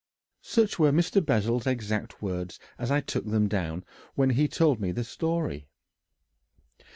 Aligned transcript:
Such 0.41 0.79
were 0.79 0.91
Mr. 0.91 1.23
Bessel's 1.23 1.67
exact 1.67 2.23
words 2.23 2.59
as 2.79 2.89
I 2.89 3.01
took 3.01 3.23
them 3.23 3.47
down 3.47 3.85
when 4.15 4.31
he 4.31 4.47
told 4.47 4.79
me 4.81 4.91
the 4.91 5.03
story. 5.03 5.67